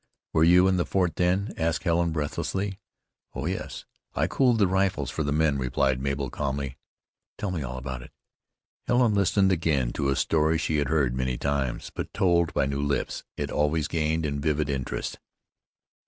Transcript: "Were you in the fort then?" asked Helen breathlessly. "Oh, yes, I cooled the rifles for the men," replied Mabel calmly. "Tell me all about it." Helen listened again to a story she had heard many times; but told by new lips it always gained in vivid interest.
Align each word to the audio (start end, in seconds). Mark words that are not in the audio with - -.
"Were 0.33 0.43
you 0.43 0.67
in 0.67 0.77
the 0.77 0.85
fort 0.87 1.15
then?" 1.15 1.53
asked 1.57 1.83
Helen 1.83 2.11
breathlessly. 2.11 2.79
"Oh, 3.35 3.45
yes, 3.45 3.85
I 4.15 4.25
cooled 4.25 4.57
the 4.57 4.65
rifles 4.65 5.11
for 5.11 5.23
the 5.23 5.31
men," 5.31 5.59
replied 5.59 6.01
Mabel 6.01 6.31
calmly. 6.31 6.79
"Tell 7.37 7.51
me 7.51 7.61
all 7.61 7.77
about 7.77 8.01
it." 8.01 8.11
Helen 8.87 9.13
listened 9.13 9.51
again 9.51 9.93
to 9.93 10.09
a 10.09 10.15
story 10.15 10.57
she 10.57 10.77
had 10.77 10.87
heard 10.89 11.13
many 11.13 11.37
times; 11.37 11.91
but 11.93 12.15
told 12.15 12.51
by 12.51 12.65
new 12.65 12.81
lips 12.81 13.23
it 13.37 13.51
always 13.51 13.87
gained 13.87 14.25
in 14.25 14.41
vivid 14.41 14.71
interest. 14.71 15.19